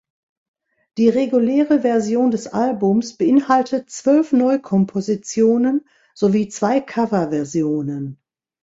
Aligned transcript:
Die 0.97 1.09
reguläre 1.09 1.81
Version 1.81 2.31
des 2.31 2.47
Albums 2.47 3.17
beinhaltet 3.17 3.91
zwölf 3.91 4.31
Neukompositionen 4.31 5.85
sowie 6.15 6.49
zwei 6.49 6.81
Coverversionen. 6.81 8.17